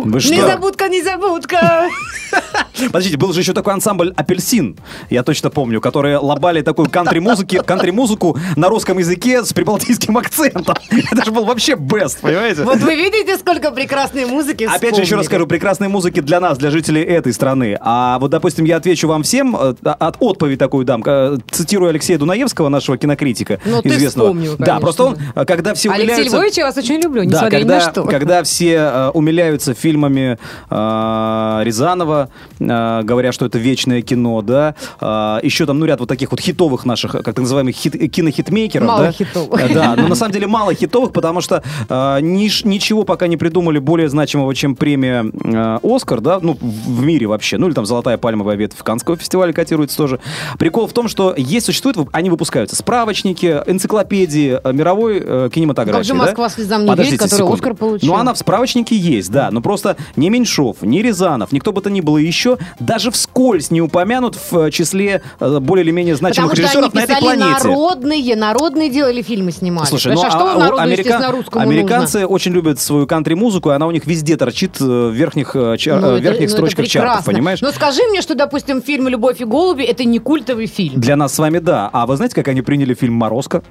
Вы 0.05 0.21
что? 0.21 0.35
Незабудка, 0.35 0.89
незабудка. 0.89 1.89
Подождите, 2.89 3.17
был 3.17 3.33
же 3.33 3.41
еще 3.41 3.53
такой 3.53 3.73
ансамбль 3.75 4.13
«Апельсин», 4.17 4.77
я 5.11 5.23
точно 5.23 5.51
помню, 5.51 5.81
которые 5.81 6.19
лобали 6.19 6.63
такую 6.63 6.89
кантри-музыку 6.89 8.37
на 8.57 8.69
русском 8.69 8.99
языке 8.99 9.45
с 9.45 9.53
прибалтийским 9.53 10.17
акцентом. 10.19 10.77
Это 11.13 11.25
же 11.25 11.31
был 11.31 11.45
вообще 11.45 11.73
best, 11.75 12.19
понимаете? 12.21 12.63
Вот 12.63 12.79
вы 12.79 12.95
видите, 12.97 13.37
сколько 13.39 13.71
прекрасной 13.71 14.27
музыки 14.27 14.65
Опять 14.65 14.97
же, 14.97 15.03
еще 15.03 15.17
раз 15.17 15.25
вспомнили. 15.25 15.25
скажу, 15.27 15.47
прекрасной 15.47 15.89
музыки 15.89 16.21
для 16.21 16.41
нас, 16.41 16.59
для 16.59 16.71
жителей 16.71 17.03
этой 17.03 17.33
страны. 17.33 17.77
А 17.81 18.19
вот, 18.19 18.31
допустим, 18.31 18.65
я 18.65 18.77
отвечу 18.77 19.09
вам 19.09 19.23
всем, 19.23 19.57
э, 19.57 19.75
от 19.85 20.17
отповедь 20.21 20.59
такую 20.59 20.85
дам, 20.85 21.03
э, 21.05 21.39
цитирую 21.51 21.91
Алексея 21.91 22.19
Дунаевского, 22.19 22.69
нашего 22.69 22.97
кинокритика 22.99 23.61
Ну, 23.65 23.83
ты 23.83 23.89
известного. 23.91 24.29
вспомнил, 24.31 24.57
да, 24.59 24.81
просто 24.81 25.05
он, 25.05 25.19
э, 25.35 25.45
когда 25.45 25.75
все 25.75 25.91
Алексей 25.91 26.09
умиляются... 26.15 26.37
Львович, 26.37 26.55
я 26.59 26.67
вас 26.67 26.77
очень 26.77 27.01
люблю, 27.01 27.23
Да, 27.25 27.29
несмотря 27.29 27.57
ни 27.59 27.63
когда, 27.63 27.75
на 27.75 27.81
что. 27.91 28.05
когда 28.05 28.43
все 28.43 29.11
умиляются 29.15 29.75
фильмами 29.75 30.39
э, 30.71 31.61
Рязанова, 31.65 32.29
э, 32.73 33.03
говоря, 33.05 33.33
что 33.33 33.47
это 33.47 33.59
вечное 33.59 34.03
кино, 34.03 34.43
да, 34.43 34.75
э, 35.01 35.41
еще 35.43 35.67
там, 35.67 35.79
ну, 35.79 35.87
ряд 35.87 36.01
вот 36.01 36.09
таких 36.09 36.31
вот 36.31 36.41
хитовых 36.41 36.85
наших, 36.85 37.13
как 37.13 37.25
так 37.25 37.39
называемых 37.39 37.75
хит, 37.75 37.93
кинохитмейкеров, 38.13 38.87
Мало 38.89 39.05
да? 39.05 39.13
хитовых. 39.13 39.61
Э, 39.61 39.75
Да, 39.75 39.95
но 39.97 40.09
на 40.09 40.15
самом 40.15 40.33
деле 40.33 40.47
мало 40.47 40.75
хитовых, 40.75 41.13
потому 41.13 41.41
что 41.41 41.63
э, 41.89 41.95
ниш- 42.21 42.67
ничего 42.67 43.05
пока 43.05 43.27
не 43.27 43.37
придумали 43.37 43.79
более 43.79 44.09
значимого, 44.09 44.55
чем 44.55 44.75
премия 44.77 45.25
э, 45.45 45.79
«Оскар», 45.83 46.21
да, 46.21 46.39
ну, 46.41 46.57
в 46.61 47.03
мире 47.03 47.27
вообще, 47.27 47.59
ну, 47.59 47.67
или 47.67 47.75
там 47.75 47.87
«Золотая 47.87 48.19
пальмовая 48.19 48.57
ветвь» 48.57 48.79
в 48.79 48.83
Каннского 48.83 49.17
фестиваля 49.17 49.53
котируется 49.53 49.97
тоже. 49.97 50.21
Прикол 50.59 50.87
в 50.87 50.93
том, 50.93 51.09
что 51.09 51.35
есть, 51.37 51.67
существуют, 51.67 51.99
они 52.13 52.31
выпускаются 52.31 52.77
справочники, 52.77 53.63
энциклопедии 53.67 54.59
э, 54.63 54.73
мировой 54.73 55.21
э, 55.25 55.51
кинематографии. 55.53 55.99
Как 55.99 56.05
же 56.07 56.13
да? 56.15 56.19
«Москва 56.19 56.49
слезам 56.49 56.85
не 56.85 56.95
верит», 56.95 57.19
который 57.19 57.31
секунду. 57.31 57.55
«Оскар» 57.55 57.75
получил? 57.75 58.09
Ну, 58.09 58.19
она 58.19 58.33
в 58.35 58.39
справочнике 58.39 58.97
есть, 58.97 59.31
да, 59.31 59.51
но 59.51 59.61
просто 59.61 59.97
ни 60.17 60.29
Меньшов, 60.29 60.79
ни 60.83 60.99
Рязанов, 61.01 61.53
никто 61.53 61.73
бы 61.73 61.81
то 61.81 61.91
ни 61.91 62.01
было 62.01 62.19
еще 62.19 62.52
даже 62.79 63.11
вскользь 63.11 63.71
не 63.71 63.81
упомянут 63.81 64.37
в 64.37 64.57
э, 64.67 64.71
числе 64.71 65.23
э, 65.41 65.59
более 65.61 65.85
или 65.85 65.91
менее 65.91 66.17
значимых 66.17 66.51
Потому 66.51 66.69
что 66.69 66.79
они 66.79 66.87
режиссеров 66.89 66.95
на 66.95 67.13
этой 67.13 67.21
планете. 67.21 67.69
народные, 67.69 68.37
народные 68.37 68.91
делали 68.91 69.23
фильмы, 69.23 69.53
снимали. 69.53 69.87
Слушай, 69.87 70.09
ну 70.15 70.23
Понимаешь, 70.23 70.35
а 70.35 70.39
что 70.39 70.51
а 70.53 70.55
у 70.57 70.59
народу, 70.59 70.83
америка- 70.83 71.35
американцы 71.61 72.19
нужно? 72.21 72.35
очень 72.35 72.53
любят 72.53 72.81
свою 72.81 73.07
кантри-музыку, 73.07 73.71
и 73.71 73.75
она 73.75 73.87
у 73.87 73.91
них 73.91 74.07
везде 74.07 74.37
торчит 74.37 74.81
э, 74.81 74.85
в 74.85 75.13
верхних, 75.13 75.55
чар- 75.79 76.01
Ну, 76.01 76.09
это- 76.13 76.19
верхних 76.23 76.49
ну, 76.51 76.55
строчках 76.57 76.87
чартов, 76.89 77.25
понимаешь? 77.25 77.61
Но 77.61 77.71
скажи 77.73 78.03
мне, 78.11 78.23
что, 78.23 78.35
допустим, 78.35 78.83
фильм 78.83 79.09
«Любовь 79.09 79.41
и 79.41 79.45
голуби»— 79.45 79.83
это 79.85 80.05
не 80.05 80.19
культовый 80.19 80.67
фильм. 80.67 81.01
Для 81.01 81.17
нас 81.17 81.35
с 81.35 81.39
вами 81.39 81.59
да. 81.59 81.89
А 81.93 82.07
вы 82.07 82.17
знаете, 82.17 82.35
как 82.35 82.49
они 82.49 82.63
приняли 82.63 82.95
фильм 82.95 83.15
«Морозко»? 83.15 83.63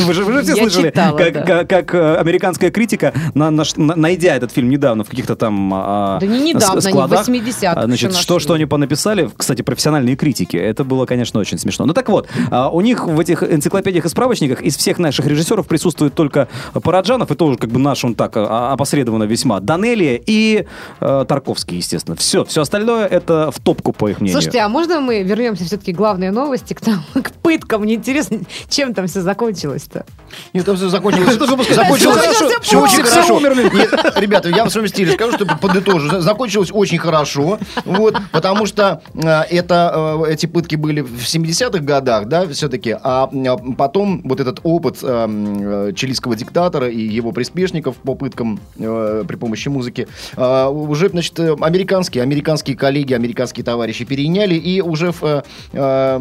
Вы 0.06 0.14
же, 0.14 0.24
вы 0.24 0.32
же 0.32 0.42
все 0.42 0.54
Я 0.54 0.62
слышали, 0.62 0.88
читала, 0.90 1.16
как, 1.18 1.32
да. 1.32 1.42
как- 1.44 1.68
как, 1.68 1.94
э, 1.94 2.16
американская 2.16 2.70
критика, 2.70 3.12
на- 3.34 3.50
на- 3.50 3.64
найдя 3.76 4.34
этот 4.36 4.52
фильм 4.52 4.68
недавно 4.70 5.04
в 5.04 5.08
каких-то 5.08 5.36
там 5.36 5.72
а, 5.74 6.18
Да 6.20 6.26
не 6.26 6.40
недавно, 6.52 6.80
с- 6.80 6.86
они 6.86 6.92
в 6.92 6.96
складах, 6.96 7.28
80-х 7.28 7.72
а, 7.80 7.84
значит, 7.86 8.12
что, 8.14 8.34
нашли. 8.34 8.44
что 8.44 8.54
они 8.54 8.66
понаписали, 8.66 9.30
кстати, 9.36 9.62
профессиональные 9.62 10.16
критики. 10.16 10.56
Это 10.56 10.84
было, 10.84 11.06
конечно, 11.06 11.40
очень 11.40 11.58
смешно. 11.58 11.86
Ну 11.86 11.92
так 11.94 12.08
вот, 12.08 12.28
а, 12.50 12.68
у 12.70 12.80
них 12.80 13.06
в 13.06 13.18
этих 13.20 13.42
энциклопедиях 13.42 14.04
и 14.04 14.08
справочниках 14.08 14.62
из 14.62 14.76
всех 14.76 14.98
наших 14.98 15.26
режиссеров 15.26 15.66
присутствует 15.66 16.14
только 16.14 16.48
Параджанов, 16.72 17.30
и 17.30 17.34
тоже 17.34 17.56
как 17.58 17.70
бы 17.70 17.78
наш 17.78 18.04
он 18.04 18.14
так 18.14 18.32
а, 18.36 18.72
опосредованно 18.72 19.24
весьма, 19.24 19.60
Данелия 19.60 20.20
и 20.24 20.66
э, 21.00 21.24
Тарковский, 21.28 21.78
естественно. 21.78 22.16
Все, 22.16 22.44
все 22.44 22.62
остальное 22.62 23.06
это 23.06 23.50
в 23.50 23.60
топку, 23.60 23.92
по 23.92 24.08
их 24.08 24.20
мнению. 24.20 24.34
Слушайте, 24.40 24.60
а 24.60 24.68
можно 24.68 25.00
мы 25.00 25.22
вернемся 25.22 25.64
все-таки 25.64 25.92
к 25.92 25.96
главной 25.96 26.30
новости, 26.30 26.74
к, 26.74 26.80
тому, 26.80 26.98
к 27.22 27.30
пыткам? 27.32 27.82
Мне 27.82 27.94
интересно, 27.94 28.38
чем 28.68 28.94
там 28.94 29.06
все 29.06 29.20
закончилось-то? 29.88 30.06
Нет, 30.52 30.64
там 30.64 30.76
все 30.76 30.88
закончилось. 30.88 31.34
Закончилось 31.34 32.16
хорошо. 32.16 32.60
Все 32.62 32.82
очень 32.82 33.02
хорошо. 33.02 33.40
Нет, 33.40 34.16
ребята, 34.16 34.48
я 34.48 34.64
в 34.64 34.70
своем 34.70 34.88
стиле 34.88 35.12
скажу, 35.12 35.32
чтобы 35.32 35.56
подытожу. 35.56 36.08
За- 36.08 36.20
Закончилось 36.20 36.70
очень 36.72 36.98
хорошо. 36.98 37.58
Вот, 37.84 38.16
потому 38.32 38.66
что 38.66 39.02
э, 39.14 39.42
это, 39.50 40.22
э, 40.26 40.32
эти 40.32 40.46
пытки 40.46 40.76
были 40.76 41.00
в 41.00 41.22
70-х 41.22 41.78
годах, 41.78 42.26
да, 42.26 42.46
все-таки. 42.48 42.96
А 43.02 43.28
э, 43.32 43.74
потом 43.76 44.22
вот 44.24 44.40
этот 44.40 44.60
опыт 44.62 44.98
чилийского 44.98 46.36
диктатора 46.36 46.88
и 46.88 47.00
его 47.00 47.32
приспешников 47.32 47.96
по 47.96 48.14
пыткам 48.14 48.60
при 48.76 49.36
помощи 49.36 49.68
музыки 49.68 50.08
уже, 50.36 51.08
значит, 51.08 51.38
американские, 51.38 52.22
американские 52.22 52.76
коллеги, 52.76 53.14
американские 53.14 53.64
товарищи 53.64 54.04
переняли 54.04 54.54
и 54.54 54.80
уже 54.80 55.12
в... 55.12 55.44
А 55.74 56.16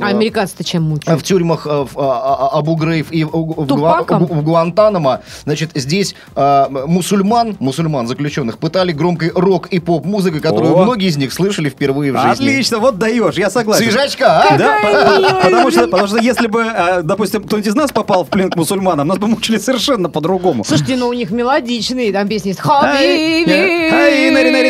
американцы-то 0.00 0.64
чем 0.64 0.84
в 0.84 0.88
мучают? 0.88 1.22
тюрьмах 1.28 1.66
э, 1.66 1.84
в, 1.84 1.98
а, 1.98 2.48
а, 2.52 2.58
Абу 2.58 2.76
Грейв 2.88 3.12
и 3.12 3.24
в, 3.24 3.28
в 3.30 3.66
Гуа- 3.66 4.04
в 4.18 4.42
Гуантанамо, 4.42 5.20
значит, 5.44 5.70
здесь 5.74 6.14
а, 6.34 6.68
мусульман, 6.68 7.56
мусульман 7.60 8.06
заключенных 8.06 8.58
пытали 8.58 8.92
громкой 8.92 9.30
рок 9.34 9.68
и 9.68 9.78
поп-музыкой, 9.78 10.40
которую 10.40 10.74
О. 10.76 10.82
многие 10.84 11.08
из 11.08 11.16
них 11.16 11.32
слышали 11.32 11.68
впервые 11.68 12.12
в 12.12 12.16
жизни. 12.16 12.32
Отлично, 12.48 12.78
вот 12.78 12.98
даешь, 12.98 13.34
я 13.34 13.50
согласен. 13.50 13.84
Свежачка, 13.84 14.42
а? 14.42 14.56
Да, 14.58 14.78
по- 14.82 15.40
потому 15.42 15.70
что, 15.70 15.86
потому 15.88 16.08
что 16.08 16.18
если 16.18 16.46
бы, 16.46 16.62
э, 16.62 17.02
допустим, 17.02 17.44
кто-нибудь 17.44 17.68
из 17.68 17.74
нас 17.74 17.92
попал 17.92 18.24
в 18.24 18.28
плен 18.28 18.50
к 18.50 18.56
мусульманам, 18.56 19.06
нас 19.08 19.18
бы 19.18 19.26
мучили 19.26 19.58
совершенно 19.58 20.08
по-другому. 20.10 20.64
Слушайте, 20.64 20.96
ну 20.96 21.08
у 21.08 21.12
них 21.12 21.30
мелодичные, 21.30 22.12
там 22.12 22.28
песни 22.28 22.48
есть 22.48 22.60
«Хабиби». 22.60 24.30
нари. 24.30 24.68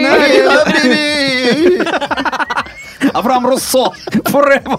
Авраам 3.14 3.46
Руссо, 3.46 3.92
forever. 4.24 4.78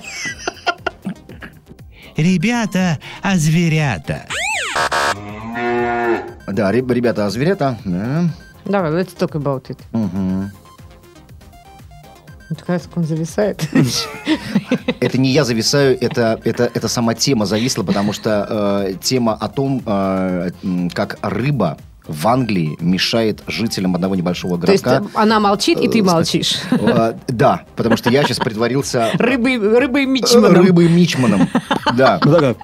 Ребята, 2.20 3.00
а 3.22 3.38
зверята. 3.38 4.26
Да, 6.48 6.70
реб- 6.70 6.92
ребята, 6.92 7.26
а 7.26 7.30
зверята? 7.30 7.78
Да. 7.86 8.26
Давай, 8.66 8.92
let's 8.92 9.16
talk 9.18 9.32
about 9.42 9.70
it. 9.70 9.78
Мгм. 9.94 10.52
Вот 12.50 12.62
как 12.64 12.82
он 12.98 13.06
зависает. 13.06 13.66
Это 15.00 15.18
не 15.18 15.30
я 15.30 15.46
зависаю, 15.46 15.98
это, 16.02 16.42
это, 16.44 16.70
это 16.74 16.88
сама 16.90 17.14
тема 17.14 17.46
зависла, 17.46 17.84
потому 17.84 18.12
что 18.12 18.84
э, 18.90 18.96
тема 19.02 19.34
о 19.36 19.48
том, 19.48 19.82
э, 19.86 20.50
как 20.94 21.20
рыба 21.22 21.78
в 22.10 22.28
Англии 22.28 22.76
мешает 22.82 23.42
жителям 23.48 23.96
одного 23.96 24.16
небольшого 24.16 24.60
То 24.60 24.72
есть 24.72 24.84
городка. 24.84 25.08
э, 25.14 25.22
она 25.22 25.40
молчит, 25.40 25.80
и 25.80 25.88
ты 25.88 26.00
Э, 26.00 26.04
молчишь. 26.04 26.56
Э, 26.72 27.14
Да, 27.28 27.62
потому 27.76 27.96
что 27.98 28.10
я 28.10 28.24
сейчас 28.24 28.40
притворился 28.40 29.10
Рыбой, 29.14 29.58
рыбой 29.58 30.06
мичманом. 30.06 30.54
рыбой 30.66 30.90
Мичманом. 30.90 31.48
Да. 31.96 32.20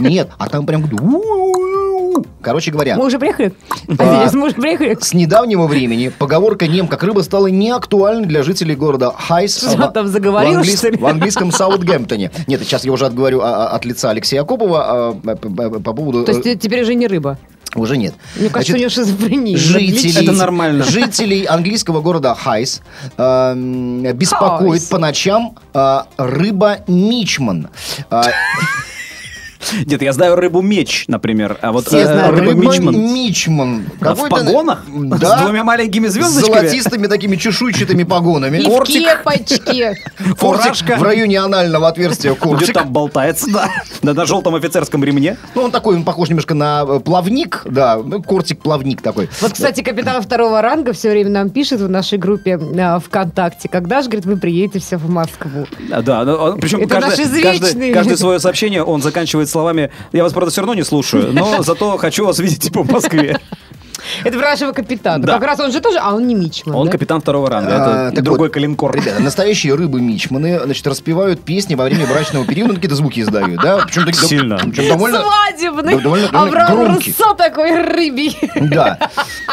Нет, 0.00 0.30
а 0.38 0.48
там 0.48 0.66
прям... 0.66 0.88
Короче 2.40 2.70
говоря, 2.70 2.96
Мы 2.96 3.06
уже 3.06 3.18
приехали? 3.18 3.52
А. 3.98 4.30
Мы 4.32 4.46
уже 4.46 4.54
приехали? 4.54 4.96
с 5.00 5.12
недавнего 5.14 5.66
времени 5.66 6.12
поговорка 6.16 6.68
«нем 6.68 6.86
как 6.86 7.02
рыба» 7.02 7.20
стала 7.20 7.48
неактуальной 7.48 8.26
для 8.26 8.42
жителей 8.44 8.76
города 8.76 9.10
Хайс 9.10 9.56
Что, 9.58 9.76
в- 9.88 9.92
там 9.92 10.06
заговорил, 10.06 10.52
в, 10.52 10.56
английс- 10.58 10.78
что 10.78 10.90
ли? 10.90 10.96
в 10.96 11.06
английском 11.06 11.50
Саутгемптоне. 11.50 12.30
Нет, 12.46 12.60
сейчас 12.62 12.84
я 12.84 12.92
уже 12.92 13.06
отговорю 13.06 13.40
а, 13.40 13.66
а, 13.70 13.74
от 13.74 13.84
лица 13.84 14.10
Алексея 14.10 14.42
Акопова 14.42 15.16
по, 15.24 15.34
по- 15.36 15.80
по 15.80 15.92
поводу... 15.92 16.24
То 16.24 16.32
есть 16.32 16.60
теперь 16.60 16.82
уже 16.82 16.94
не 16.94 17.08
рыба. 17.08 17.36
Уже 17.74 17.96
нет. 17.96 18.14
Мне 18.36 18.48
кажется, 18.50 18.74
у 18.74 18.76
него 18.76 18.88
Значит, 18.88 19.08
шизофрения. 19.10 19.56
Жителей, 19.56 20.22
Это 20.22 20.32
нормально. 20.32 20.84
Жителей 20.84 21.44
английского 21.44 22.00
города 22.00 22.34
Хайс 22.34 22.82
эм, 23.16 24.02
беспокоит 24.12 24.80
Хайс. 24.80 24.84
по 24.84 24.98
ночам 24.98 25.56
э, 25.72 26.00
рыба 26.16 26.78
Мичман. 26.86 27.68
Э, 28.10 28.22
Нет, 29.86 30.02
я 30.02 30.12
знаю 30.12 30.36
рыбу 30.36 30.60
меч, 30.62 31.04
например, 31.08 31.58
а 31.62 31.72
вот 31.72 31.86
Все 31.86 31.98
э, 31.98 32.30
рыба 32.30 32.52
рыба 32.52 32.52
мичман. 32.54 33.14
Мичман. 33.14 33.86
А 34.00 34.14
в 34.14 34.28
погонах? 34.28 34.84
Да. 34.88 35.38
С 35.38 35.42
двумя 35.42 35.64
маленькими 35.64 36.08
С 36.08 36.12
звездочками? 36.12 36.60
золотистыми 36.60 37.06
такими 37.06 37.36
чешуйчатыми 37.36 38.02
погонами. 38.04 38.58
И 38.58 38.66
в 38.68 38.82
кепочке. 38.84 39.94
Кортик 40.38 40.38
Фуражка. 40.38 40.96
в 40.96 41.02
районе 41.02 41.40
анального 41.40 41.88
отверстия 41.88 42.32
Где 42.32 42.40
кортик. 42.40 42.74
там 42.74 42.92
болтается, 42.92 43.50
да. 43.50 43.70
Да, 44.02 44.14
на 44.14 44.26
желтом 44.26 44.54
офицерском 44.54 45.02
ремне. 45.04 45.36
Ну, 45.54 45.62
он 45.62 45.70
такой, 45.70 45.96
он 45.96 46.04
похож 46.04 46.28
немножко 46.28 46.54
на 46.54 46.84
э, 46.86 47.00
плавник, 47.00 47.62
да, 47.64 47.96
ну, 48.04 48.22
кортик-плавник 48.22 49.00
такой. 49.02 49.28
Вот, 49.40 49.52
кстати, 49.52 49.82
капитан 49.82 50.22
второго 50.22 50.60
ранга 50.62 50.92
все 50.92 51.10
время 51.10 51.30
нам 51.30 51.50
пишет 51.50 51.80
в 51.80 51.88
нашей 51.88 52.18
группе 52.18 52.58
а, 52.78 52.98
ВКонтакте. 53.00 53.68
Когда 53.68 54.02
же, 54.02 54.08
говорит, 54.08 54.26
вы 54.26 54.36
приедете 54.36 54.78
все 54.80 54.96
в 54.96 55.08
Москву? 55.08 55.66
Да, 56.02 56.24
ну, 56.24 56.34
он- 56.34 56.60
причем 56.60 56.80
Это 56.80 56.88
каждое, 57.00 57.10
наш 57.10 57.18
извечный. 57.20 57.60
каждое, 57.60 57.94
каждое 57.94 58.16
свое 58.16 58.40
сообщение 58.40 58.82
он 58.84 59.02
заканчивает 59.02 59.48
словами 59.54 59.90
«Я 60.12 60.22
вас, 60.24 60.32
правда, 60.32 60.50
все 60.50 60.60
равно 60.60 60.74
не 60.74 60.82
слушаю, 60.84 61.32
но 61.32 61.62
зато 61.62 61.96
хочу 61.98 62.26
вас 62.26 62.38
видеть 62.38 62.62
типа 62.62 62.82
в 62.82 62.90
Москве». 62.90 63.38
Это 64.22 64.38
про 64.38 64.50
нашего 64.50 64.72
капитана. 64.72 65.24
Да. 65.24 65.34
Как 65.34 65.44
раз 65.44 65.60
он 65.60 65.72
же 65.72 65.80
тоже, 65.80 65.98
а 65.98 66.14
он 66.14 66.26
не 66.26 66.34
Мичман, 66.34 66.76
Он 66.76 66.86
да? 66.86 66.92
капитан 66.92 67.22
второго 67.22 67.48
ранга, 67.48 67.70
А, 67.72 68.06
это 68.08 68.16
так 68.16 68.24
другой 68.24 68.48
вот, 68.48 68.52
калинкор. 68.54 68.94
Ребята, 68.94 69.22
настоящие 69.22 69.74
рыбы-мичманы, 69.74 70.60
значит, 70.64 70.86
распевают 70.86 71.40
песни 71.40 71.74
во 71.74 71.84
время 71.84 72.06
брачного 72.06 72.44
периода, 72.44 72.74
какие-то 72.74 72.96
звуки 72.96 73.20
издают, 73.20 73.62
да? 73.62 73.78
Причем, 73.78 74.04
такие- 74.04 74.28
Сильно. 74.28 74.58
причем 74.58 74.88
довольно... 74.88 75.20
Свадебный. 75.22 75.96
Довольно- 76.00 76.28
довольно 76.30 76.42
Авраам 76.66 76.84
громкий. 76.84 77.14
Руссо 77.18 77.34
такой 77.34 77.82
рыбий. 77.82 78.36
Да. 78.60 78.98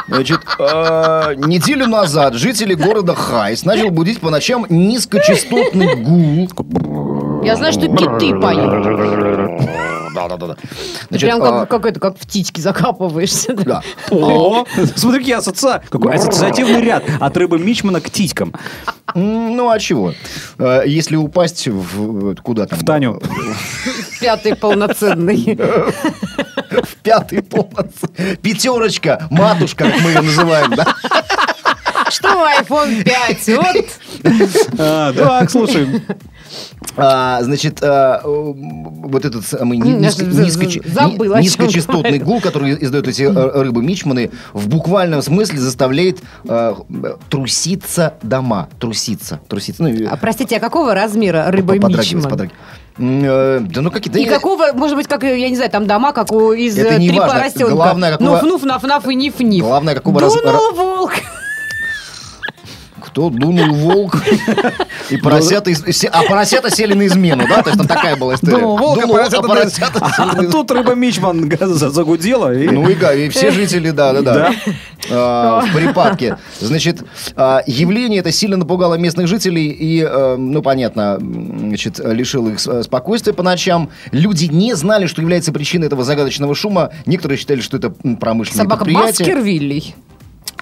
Значит, 0.09 0.41
э, 0.59 1.35
неделю 1.37 1.87
назад 1.87 2.33
жители 2.33 2.73
города 2.73 3.15
Хайс 3.15 3.63
начал 3.63 3.89
будить 3.89 4.19
по 4.19 4.29
ночам 4.29 4.65
низкочастотный 4.69 5.95
гул. 5.95 7.41
Я 7.43 7.55
знаю, 7.55 7.71
что 7.71 7.87
киты 7.87 8.37
поют. 8.37 9.90
Да-да-да. 10.15 10.55
Ты 10.55 10.67
Значит, 11.09 11.29
прям 11.29 11.43
а, 11.43 11.59
как, 11.61 11.69
как 11.69 11.85
это, 11.85 11.99
как 11.99 12.17
птички 12.17 12.59
закапываешься. 12.61 13.53
да. 13.53 13.81
О, 14.09 14.65
смотри, 14.95 15.19
какие 15.19 15.35
ассоциации. 15.35 15.87
Какой 15.89 16.13
ассоциативный 16.15 16.81
ряд 16.81 17.03
от 17.19 17.37
рыбы 17.37 17.59
Мичмана 17.59 18.01
к 18.01 18.09
титькам. 18.09 18.53
М, 19.15 19.55
Ну, 19.55 19.69
а 19.69 19.79
чего? 19.79 20.13
Э, 20.59 20.83
Если 20.85 21.15
упасть 21.15 21.67
в... 21.67 22.35
Куда 22.41 22.65
там? 22.65 22.79
В 22.79 22.85
Таню. 22.85 23.21
Пятый 24.19 24.55
полноценный. 24.55 25.57
В 26.71 26.95
пятый 27.03 27.41
полноценный. 27.43 28.37
Пятерочка, 28.41 29.27
матушка, 29.29 29.85
как 29.91 29.99
мы 30.01 30.11
ее 30.11 30.21
называем, 30.21 30.71
да? 30.75 30.95
Что 32.09 32.27
iPhone 32.59 33.03
5? 33.03 33.47
Вот. 33.57 33.85
А, 34.79 35.13
Так, 35.13 35.49
слушай. 35.51 36.01
А, 36.97 37.41
значит, 37.43 37.79
а, 37.83 38.21
вот 38.25 39.23
этот 39.23 39.45
самый 39.45 39.77
низко- 39.77 40.29
за- 40.29 40.89
забыла, 40.89 41.39
низкочастотный 41.39 42.19
гул, 42.19 42.41
который 42.41 42.73
издают 42.83 43.07
эти 43.07 43.21
э, 43.23 43.61
рыбы-мичманы, 43.61 44.31
в 44.53 44.67
буквальном 44.67 45.21
смысле 45.21 45.59
заставляет 45.59 46.19
э, 46.49 46.73
труситься 47.29 48.15
дома. 48.23 48.67
Труситься. 48.79 49.39
Труситься. 49.47 49.83
Ну, 49.83 50.07
А, 50.09 50.17
простите, 50.17 50.57
а 50.57 50.59
какого 50.59 50.93
размера 50.95 51.45
рыба 51.51 51.75
Мичман? 51.75 51.91
подрагивать. 52.23 52.51
Э, 52.97 53.59
Да 53.61 53.81
ну 53.81 53.91
какие-то... 53.91 54.19
И 54.19 54.25
какого, 54.25 54.73
может 54.73 54.97
быть, 54.97 55.07
как, 55.07 55.23
я 55.23 55.49
не 55.49 55.55
знаю, 55.55 55.71
там 55.71 55.85
дома, 55.87 56.11
как 56.13 56.31
у 56.33 56.51
из 56.51 56.77
Это 56.77 56.95
э, 56.95 56.99
не 56.99 57.09
три 57.09 57.19
важно. 57.19 57.35
поросенка. 57.39 57.69
Главное, 57.71 58.11
какого- 58.17 58.39
Нуф-нуф, 58.41 58.63
наф-наф 58.63 59.07
и 59.07 59.15
ниф-ниф. 59.15 59.63
Главное, 59.63 59.95
какого 59.95 60.19
раз- 60.19 60.33
Дунул 60.33 60.73
волк. 60.73 61.13
Кто 63.01 63.29
дунул 63.29 63.73
волк 63.75 64.17
и 65.09 65.17
поросята... 65.17 65.69
из- 65.71 66.05
А 66.11 66.23
поросята 66.23 66.69
сели 66.69 66.93
на 66.93 67.07
измену, 67.07 67.43
да? 67.47 67.61
То 67.61 67.69
есть 67.69 67.77
там 67.77 67.87
такая 67.87 68.15
была 68.15 68.35
история. 68.35 68.57
Думал, 68.57 68.77
волк, 68.77 68.97
а 68.97 69.01
Дунул, 69.01 69.15
поросята 69.15 69.39
а 69.43 69.47
поросята 69.47 69.99
сели 70.15 70.25
на 70.25 70.31
А 70.31 70.35
измену. 70.35 70.51
тут 70.51 70.71
рыба 70.71 70.93
Мичман 70.95 71.51
за- 71.59 71.89
загудела. 71.89 72.53
и- 72.53 72.67
Ну 72.69 72.89
и, 72.89 72.93
га- 72.93 73.13
и 73.13 73.29
все 73.29 73.51
жители, 73.51 73.91
да, 73.91 74.13
да, 74.13 74.21
да? 74.21 74.53
А, 75.09 75.61
в 75.61 75.73
припадке. 75.73 76.37
Значит, 76.59 77.03
а, 77.35 77.61
явление 77.65 78.19
это 78.19 78.31
сильно 78.31 78.57
напугало 78.57 78.95
местных 78.95 79.27
жителей 79.27 79.67
и, 79.69 80.01
э, 80.07 80.35
ну, 80.37 80.61
понятно, 80.61 81.17
м, 81.19 81.67
значит, 81.69 81.99
лишило 81.99 82.49
их 82.49 82.59
с- 82.59 82.83
спокойствия 82.83 83.33
по 83.33 83.43
ночам. 83.43 83.89
Люди 84.11 84.45
не 84.45 84.73
знали, 84.75 85.07
что 85.07 85.21
является 85.21 85.51
причиной 85.51 85.87
этого 85.87 86.03
загадочного 86.03 86.53
шума. 86.55 86.91
Некоторые 87.05 87.37
считали, 87.37 87.61
что 87.61 87.77
это 87.77 87.93
м, 88.03 88.17
промышленное 88.17 88.63
Собака 88.63 88.85
предприятие. 88.85 89.25
Баскервилей. 89.27 89.95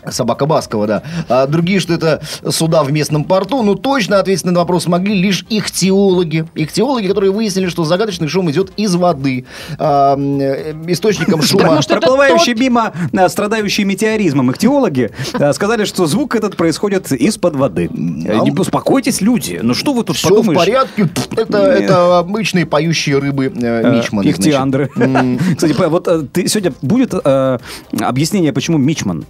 Собака 0.10 0.46
Баскова, 0.46 0.88
да. 0.88 1.03
А 1.27 1.48
другие, 1.48 1.79
что 1.79 1.94
это 1.94 2.22
суда 2.48 2.84
в 2.84 2.91
местном 2.91 3.24
порту. 3.24 3.62
Ну, 3.63 3.75
точно 3.75 4.20
ответить 4.20 4.46
на 4.46 4.50
этот 4.50 4.60
вопрос 4.60 4.88
могли 4.88 5.15
лишь 5.15 5.46
ихтиологи. 5.50 6.46
Ихтиологи, 6.56 7.08
которые 7.08 7.32
выяснили, 7.32 7.68
что 7.68 7.84
загадочный 7.84 8.27
шум 8.27 8.50
идет 8.51 8.72
из 8.77 8.96
воды. 8.96 9.46
А, 9.77 10.15
э, 10.18 10.74
источником 10.88 11.41
шума... 11.41 11.82
Тот- 11.82 12.48
мимо, 12.60 12.94
а, 13.18 13.29
страдающие 13.29 13.86
метеоризмом 13.86 14.51
ихтиологи 14.51 15.12
а, 15.34 15.53
сказали, 15.53 15.86
что 15.86 16.06
звук 16.06 16.36
этот 16.36 16.56
происходит 16.58 17.12
из-под 17.12 17.56
воды. 17.56 17.86
Э, 17.86 18.39
Не 18.44 18.51
успокойтесь, 18.51 19.22
люди. 19.22 19.60
Ну 19.62 19.74
что 19.74 19.94
вы 19.94 20.03
тут 20.03 20.18
Все 20.18 20.41
в 20.41 20.53
порядке. 20.53 21.10
Это, 21.36 21.58
это 21.60 22.20
обычные 22.20 22.65
поющие 22.65 23.18
рыбы 23.18 23.46
э, 23.56 23.70
Э, 23.70 23.96
мичманы. 23.98 24.24
значит. 24.24 24.39
Ихтиандры. 24.39 24.89
Кстати, 25.56 25.74
вот 25.89 26.08
э, 26.08 26.48
сегодня 26.48 26.74
будет 26.82 27.13
э, 27.13 27.58
объяснение, 28.00 28.53
почему 28.53 28.77
мичман? 28.77 29.25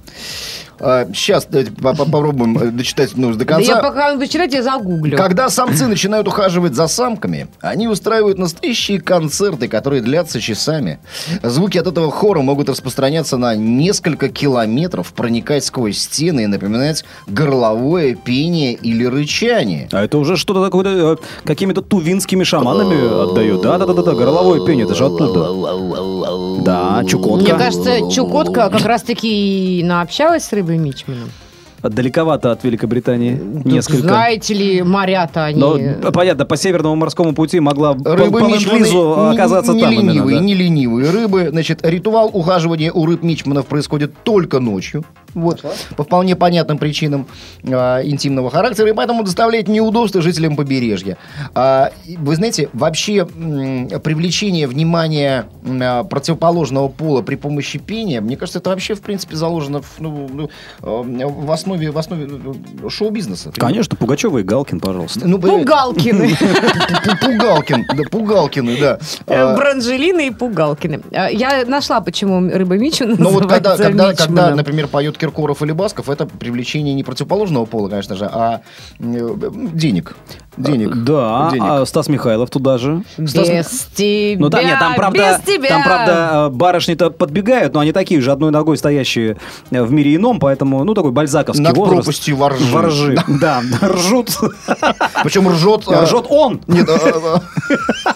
Сейчас 0.80 1.46
давайте 1.50 1.72
по- 1.72 1.94
по- 1.94 2.06
попробуем 2.06 2.58
э, 2.58 2.72
дочитать 2.72 3.16
новость 3.18 3.40
до 3.40 3.46
Да 3.46 3.60
я 3.60 3.74
конца. 3.76 3.82
пока 3.82 4.16
вы 4.16 4.28
читаете, 4.28 4.58
я 4.58 4.64
загуглю. 4.64 5.18
Когда 5.18 5.50
самцы 5.50 5.88
начинают 5.88 6.28
ухаживать 6.28 6.74
за 6.74 6.88
самками, 6.88 7.48
они 7.60 7.88
устраивают 7.88 8.38
настоящие 8.38 9.02
концерты, 9.02 9.68
которые 9.68 10.02
длятся 10.02 10.40
часами. 10.40 11.00
Звуки 11.44 11.78
от 11.78 11.88
этого 11.88 12.10
хора 12.12 12.42
могут 12.42 12.70
распространяться 12.70 13.38
на 13.38 13.56
несколько 13.56 14.30
километров, 14.30 15.12
проникать 15.14 15.66
сквозь 15.66 15.98
стены 15.98 16.44
и 16.44 16.48
напоминать 16.48 17.04
горловое 17.28 18.16
пение 18.16 18.74
или 18.74 19.04
рычание. 19.06 19.90
А 19.92 20.04
это 20.04 20.18
уже 20.18 20.38
что-то 20.38 20.64
такое, 20.64 21.14
э, 21.14 21.18
какими-то 21.44 21.82
тувинскими 21.82 22.44
шаманами 22.44 23.30
отдает. 23.32 23.62
Да-да-да, 23.62 24.14
горловое 24.14 24.66
пение, 24.66 24.86
это 24.86 24.96
же 24.96 25.06
оттуда. 25.06 25.50
Да, 26.64 27.04
Чукотка. 27.08 27.44
Мне 27.44 27.54
кажется, 27.56 28.12
Чукотка 28.12 28.70
как 28.70 28.86
раз-таки 28.86 29.82
наобщалась 29.84 30.46
с 30.46 30.54
рыбой 30.54 30.69
Мичманом. 30.78 31.30
Далековато 31.82 32.52
от 32.52 32.64
Великобритании. 32.66 33.38
Тут, 33.38 33.66
Несколько. 33.66 34.02
Знаете 34.02 34.54
ли, 34.54 34.84
моря-то 34.84 35.46
они... 35.46 35.60
Но, 35.60 35.78
э, 35.78 36.12
понятно, 36.12 36.46
по 36.46 36.58
Северному 36.58 36.98
морскому 36.98 37.34
пути 37.34 37.62
могла 37.62 37.94
по, 37.94 38.16
Рыбы 38.18 38.42
по 38.42 38.48
мичманы 38.48 38.80
ленд-лизу 38.80 39.16
не- 39.16 39.34
оказаться 39.36 39.74
не 39.74 39.82
там 39.82 39.94
именно, 39.94 40.12
ленивые, 40.12 40.38
да. 40.40 40.44
не 40.44 40.54
ленивые 40.56 41.10
рыбы. 41.10 41.48
Значит, 41.52 41.80
ритуал 41.84 42.30
ухаживания 42.34 42.92
у 42.92 43.06
рыб 43.06 43.24
мичманов 43.24 43.66
происходит 43.66 44.14
только 44.24 44.60
ночью. 44.60 45.06
Вот, 45.34 45.64
по 45.96 46.04
вполне 46.04 46.36
понятным 46.36 46.78
причинам 46.78 47.28
а, 47.64 48.02
интимного 48.04 48.50
характера, 48.50 48.90
и 48.90 48.94
поэтому 48.94 49.24
доставляет 49.24 49.68
неудобства 49.68 50.22
жителям 50.22 50.56
побережья. 50.56 51.18
А, 51.54 51.92
вы 52.18 52.36
знаете, 52.36 52.70
вообще 52.74 53.28
м, 53.36 53.90
привлечение 54.02 54.68
внимания 54.68 55.46
м, 55.64 55.80
а, 55.82 56.04
противоположного 56.04 56.88
пола 56.88 57.22
при 57.22 57.36
помощи 57.36 57.78
пения, 57.80 58.22
мне 58.22 58.38
кажется, 58.38 58.60
это 58.60 58.72
вообще, 58.72 58.96
в 58.96 59.02
принципе, 59.02 59.36
заложено 59.36 59.82
в, 59.82 60.00
ну, 60.00 60.28
ну, 60.34 60.50
а, 60.82 61.02
в 61.04 61.52
основе, 61.52 61.92
в 61.92 61.98
основе 61.98 62.28
э, 62.84 62.90
шоу-бизнеса. 62.90 63.52
Конечно, 63.56 63.96
Пугачева 63.96 64.40
и 64.40 64.44
Галкин, 64.44 64.80
пожалуйста. 64.80 65.28
Ну, 65.28 65.38
Пугалкины. 65.40 66.30
Пу- 67.06 67.20
Пугалкин, 67.22 67.86
да, 67.96 68.04
Пугалкины, 68.10 68.78
да. 68.80 69.00
А, 69.28 69.56
Бранжелины 69.56 70.28
и 70.28 70.32
Пугалкины. 70.32 71.02
А, 71.12 71.28
Я 71.30 71.66
нашла, 71.66 72.02
почему 72.02 72.50
рыба 72.50 72.78
Мичман 72.78 73.16
Ну 73.20 73.30
вот 73.30 73.48
когда, 73.48 74.56
например, 74.56 74.88
поет 74.88 75.19
Киркоров 75.20 75.62
или 75.62 75.72
Басков, 75.72 76.10
это 76.10 76.26
привлечение 76.26 76.94
не 76.94 77.04
противоположного 77.04 77.66
пола, 77.66 77.90
конечно 77.90 78.16
же, 78.16 78.26
а 78.26 78.62
э, 79.00 79.38
денег. 79.74 80.16
Денег. 80.58 80.94
Да, 81.04 81.50
Денег. 81.52 81.64
а 81.66 81.86
Стас 81.86 82.10
Михайлов 82.10 82.50
туда 82.50 82.78
же. 82.78 83.04
Стас- 83.18 83.48
Без 83.50 83.68
тебя, 83.96 84.40
Ну 84.40 84.50
там, 84.50 84.66
нет, 84.66 84.78
там 84.80 84.96
правда, 84.96 85.40
без 85.46 85.54
тебя. 85.56 85.70
там 85.70 85.84
правда 85.84 86.30
э, 86.32 86.50
барышни-то 86.50 87.12
подбегают, 87.12 87.74
но 87.74 87.80
они 87.82 87.92
такие 87.94 88.20
же, 88.20 88.32
одной 88.32 88.52
ногой 88.52 88.78
стоящие 88.78 89.38
э, 89.72 89.84
в 89.84 89.92
мире 89.92 90.16
ином, 90.16 90.40
поэтому, 90.40 90.84
ну, 90.84 90.94
такой 90.94 91.12
бальзаковский 91.12 91.64
Над 91.64 91.78
возраст. 91.78 91.96
пропастью 92.04 92.36
воржи. 92.36 92.64
Воржи, 92.66 93.18
да, 93.40 93.62
ржут. 93.82 94.32
Причем 95.24 95.48
ржет... 95.50 95.88
Ржет 95.88 96.26
он. 96.30 96.62
Нет, 96.68 96.90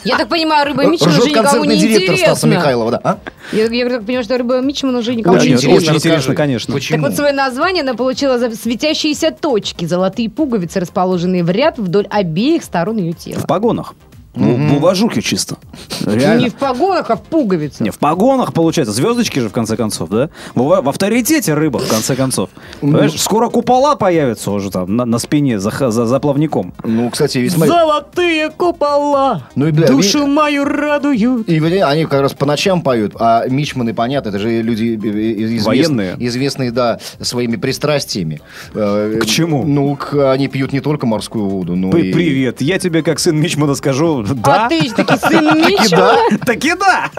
Я 0.03 0.17
так 0.17 0.27
понимаю, 0.29 0.65
рыба 0.65 0.85
Мичман 0.85 1.09
уже 1.09 1.21
ржет 1.21 1.29
никому 1.35 1.63
не 1.65 1.77
директор 1.77 2.15
Стаса 2.17 2.47
интересно. 2.47 2.47
Михайлова, 2.47 2.91
да. 2.91 2.99
А? 3.03 3.17
Я, 3.51 3.67
так 3.89 4.05
понимаю, 4.05 4.23
что 4.23 4.37
рыба 4.37 4.59
Мичман 4.61 4.95
уже 4.95 5.15
никому 5.15 5.35
Очень 5.35 5.49
не 5.49 5.55
Очень 5.55 5.67
интересно. 5.69 5.81
интересно, 5.91 6.09
интересно, 6.09 6.35
конечно. 6.35 6.73
Так 6.93 7.01
вот, 7.01 7.15
свое 7.15 7.33
название 7.33 7.81
она 7.81 7.93
получила 7.95 8.37
за 8.37 8.55
светящиеся 8.55 9.31
точки, 9.31 9.85
золотые 9.85 10.29
пуговицы, 10.29 10.79
расположенные 10.79 11.43
в 11.43 11.49
ряд 11.49 11.77
вдоль 11.77 12.07
обеих 12.09 12.63
сторон 12.63 12.97
ее 12.97 13.13
тела. 13.13 13.39
В 13.39 13.47
погонах. 13.47 13.93
Ну, 14.35 14.55
в 14.69 14.77
уважухе 14.77 15.21
чисто. 15.21 15.57
Не 16.05 16.15
Реально. 16.15 16.49
в 16.49 16.55
погонах, 16.55 17.09
а 17.11 17.15
в 17.15 17.21
пуговицах. 17.21 17.81
Не, 17.81 17.91
в 17.91 17.99
погонах, 17.99 18.51
получается. 18.53 18.93
Звездочки 18.93 19.39
же, 19.39 19.49
в 19.49 19.51
конце 19.51 19.77
концов, 19.77 20.09
да? 20.09 20.29
В, 20.55 20.81
в 20.81 20.89
авторитете 20.89 21.53
рыба, 21.53 21.77
в 21.77 21.87
конце 21.87 22.15
концов. 22.15 22.49
Понимаешь, 22.81 23.19
скоро 23.21 23.49
купола 23.49 23.95
появятся 23.95 24.51
уже 24.51 24.71
там 24.71 24.95
на, 24.95 25.05
на 25.05 25.19
спине 25.19 25.59
за, 25.59 25.69
за, 25.91 26.05
за 26.05 26.19
плавником. 26.19 26.73
Ну, 26.83 27.09
кстати, 27.11 27.37
ведь 27.37 27.51
смотри, 27.51 27.71
Золотые 27.73 28.49
купола 28.49 29.47
Ну 29.55 29.67
и, 29.67 29.71
бля, 29.71 29.87
душу 29.87 30.25
мою 30.25 30.63
радуют. 30.65 31.47
И 31.47 31.59
они 31.59 32.05
как 32.05 32.21
раз 32.21 32.33
по 32.33 32.45
ночам 32.45 32.81
поют, 32.81 33.13
а 33.19 33.47
мичманы, 33.47 33.93
понятно, 33.93 34.29
это 34.29 34.39
же 34.39 34.61
люди 34.61 34.99
э, 35.03 35.07
э, 35.07 35.43
известные, 35.43 35.63
Военные. 35.65 36.15
известные, 36.19 36.71
да, 36.71 36.99
своими 37.21 37.55
пристрастиями. 37.55 38.41
Э, 38.73 39.19
К 39.21 39.25
чему? 39.25 39.63
Ну, 39.63 39.95
к- 39.95 40.31
они 40.31 40.47
пьют 40.47 40.73
не 40.73 40.79
только 40.79 41.05
морскую 41.05 41.45
воду, 41.47 41.75
но 41.75 41.91
П- 41.91 42.01
и... 42.01 42.13
Привет, 42.13 42.61
я 42.61 42.79
тебе 42.79 43.03
как 43.03 43.19
сын 43.19 43.39
Мичмана 43.39 43.75
скажу, 43.75 44.22
да? 44.31 44.65
А 44.65 44.69
ты 44.69 44.89
таки 44.91 45.17
сын 45.17 45.47
Таки 45.49 45.71
Мичмана? 45.71 46.17
да. 46.31 46.37
Таки 46.45 46.73
да! 46.75 47.11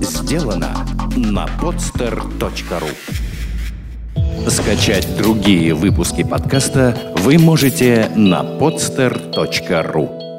Сделано 0.00 0.86
на 1.16 1.46
podster.ru 1.60 2.90
Скачать 4.48 5.16
другие 5.16 5.74
выпуски 5.74 6.22
подкаста 6.22 6.96
вы 7.18 7.38
можете 7.38 8.10
на 8.14 8.42
podster.ru 8.42 10.29